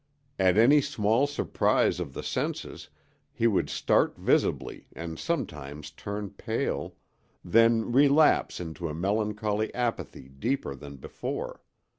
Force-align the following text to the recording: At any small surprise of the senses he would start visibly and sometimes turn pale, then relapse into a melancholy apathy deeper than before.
At 0.39 0.57
any 0.57 0.81
small 0.81 1.27
surprise 1.27 1.99
of 1.99 2.15
the 2.15 2.23
senses 2.23 2.89
he 3.31 3.45
would 3.45 3.69
start 3.69 4.17
visibly 4.17 4.87
and 4.95 5.19
sometimes 5.19 5.91
turn 5.91 6.31
pale, 6.31 6.95
then 7.45 7.91
relapse 7.91 8.59
into 8.59 8.89
a 8.89 8.95
melancholy 8.95 9.71
apathy 9.75 10.27
deeper 10.27 10.73
than 10.73 10.95
before. 10.95 11.61